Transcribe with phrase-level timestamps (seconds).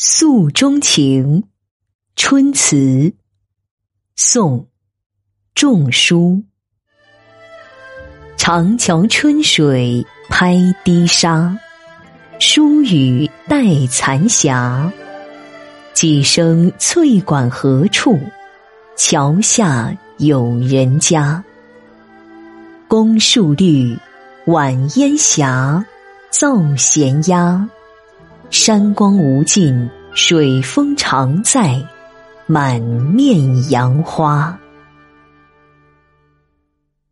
[0.00, 1.42] 诉衷情，
[2.14, 3.12] 春词，
[4.14, 4.60] 宋·
[5.56, 6.40] 仲舒。
[8.36, 11.58] 长桥春水拍低沙，
[12.38, 14.88] 疏雨带残霞。
[15.94, 18.20] 几声翠管何处？
[18.96, 21.42] 桥下有人家。
[22.86, 23.98] 宫树绿，
[24.46, 25.84] 晚烟霞，
[26.30, 27.68] 灶闲鸦。
[28.50, 31.78] 山光无尽，水风常在，
[32.46, 34.58] 满面杨花。